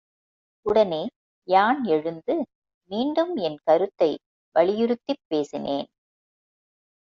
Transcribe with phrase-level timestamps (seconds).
[0.65, 1.01] உடனே
[1.47, 2.35] யான் எழுந்து
[2.91, 4.19] மீண்டும் என் கருத்தை
[4.55, 5.87] வலியுறுத்திப் பேசினேன்.